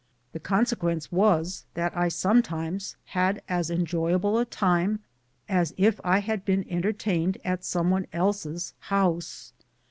The 0.33 0.39
consequence 0.39 1.11
was 1.11 1.65
that 1.75 1.95
I 1.95 2.07
sometimes 2.07 2.95
had 3.05 3.43
as 3.47 3.69
enjoyable 3.69 4.39
a 4.39 4.45
time 4.45 5.01
as 5.47 5.75
if 5.77 6.01
I 6.03 6.21
had 6.21 6.43
been 6.43 6.65
entertained 6.67 7.37
at 7.45 7.63
some 7.63 7.91
one 7.91 8.07
else's 8.11 8.73
house. 8.79 9.53